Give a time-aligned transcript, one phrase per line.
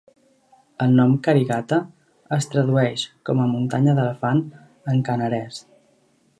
[0.85, 1.79] El nom "Karighatta"
[2.37, 4.45] es tradueix com "muntanya d'elefant"
[4.95, 5.65] en kanarès.